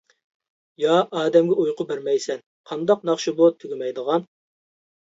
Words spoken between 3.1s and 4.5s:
ناخشا بۇ تۈگىمەيدىغان؟!